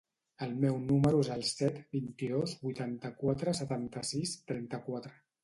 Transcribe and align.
El 0.43 0.53
meu 0.61 0.77
número 0.85 1.19
es 1.25 1.29
el 1.35 1.43
set, 1.49 1.77
vint-i-dos, 1.97 2.57
vuitanta-quatre, 2.65 3.55
setanta-sis, 3.61 4.35
trenta-quatre. 4.51 5.17